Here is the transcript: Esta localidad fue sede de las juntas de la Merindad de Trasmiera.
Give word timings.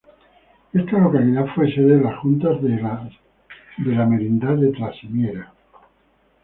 Esta 0.73 0.97
localidad 0.97 1.45
fue 1.53 1.71
sede 1.71 1.97
de 1.97 2.03
las 2.03 2.17
juntas 2.21 2.59
de 2.63 2.69
la 2.79 4.05
Merindad 4.07 4.55
de 4.57 4.71
Trasmiera. 4.71 5.53